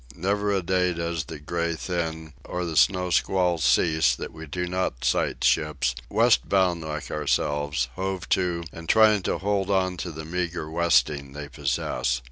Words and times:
Never 0.15 0.51
a 0.51 0.63
day 0.63 0.95
does 0.95 1.25
the 1.25 1.37
gray 1.37 1.75
thin, 1.75 2.33
or 2.43 2.65
the 2.65 2.75
snow 2.75 3.11
squalls 3.11 3.63
cease 3.63 4.15
that 4.15 4.33
we 4.33 4.47
do 4.47 4.65
not 4.67 5.05
sight 5.05 5.43
ships, 5.43 5.93
west 6.09 6.49
bound 6.49 6.81
like 6.81 7.11
ourselves, 7.11 7.87
hove 7.93 8.27
to 8.29 8.63
and 8.73 8.89
trying 8.89 9.21
to 9.21 9.37
hold 9.37 9.69
on 9.69 9.97
to 9.97 10.11
the 10.11 10.25
meagre 10.25 10.71
westing 10.71 11.33
they 11.33 11.49
possess. 11.49 12.19